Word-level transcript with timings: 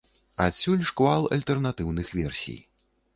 Адсюль 0.45 0.87
шквал 0.89 1.27
альтэрнатыўных 1.37 2.07
версій. 2.21 2.57